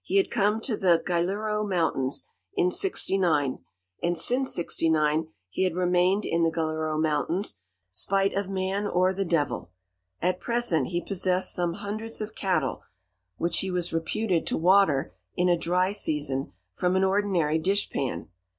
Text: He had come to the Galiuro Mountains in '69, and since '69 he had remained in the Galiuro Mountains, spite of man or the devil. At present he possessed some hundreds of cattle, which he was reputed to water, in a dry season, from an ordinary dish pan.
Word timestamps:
He 0.00 0.16
had 0.16 0.30
come 0.30 0.62
to 0.62 0.78
the 0.78 1.02
Galiuro 1.04 1.62
Mountains 1.68 2.26
in 2.54 2.70
'69, 2.70 3.58
and 4.02 4.16
since 4.16 4.54
'69 4.54 5.28
he 5.50 5.64
had 5.64 5.74
remained 5.74 6.24
in 6.24 6.42
the 6.42 6.50
Galiuro 6.50 6.98
Mountains, 6.98 7.60
spite 7.90 8.32
of 8.32 8.48
man 8.48 8.86
or 8.86 9.12
the 9.12 9.26
devil. 9.26 9.72
At 10.22 10.40
present 10.40 10.86
he 10.86 11.04
possessed 11.04 11.54
some 11.54 11.74
hundreds 11.74 12.22
of 12.22 12.34
cattle, 12.34 12.82
which 13.36 13.58
he 13.58 13.70
was 13.70 13.92
reputed 13.92 14.46
to 14.46 14.56
water, 14.56 15.12
in 15.36 15.50
a 15.50 15.58
dry 15.58 15.92
season, 15.92 16.54
from 16.72 16.96
an 16.96 17.04
ordinary 17.04 17.58
dish 17.58 17.90
pan. 17.90 18.30